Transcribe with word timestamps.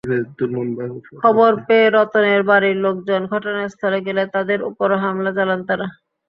খবর 1.23 1.51
পেয়ে 1.67 1.87
রতনের 1.89 2.41
বাড়ির 2.43 2.77
লোকজন 2.77 3.21
ঘটনাস্থলে 3.33 3.99
গেলে 4.07 4.23
তাঁদের 4.33 4.59
ওপরও 4.69 4.97
হামলা 5.03 5.31
চালান 5.37 5.61
তাঁরা। 5.67 5.87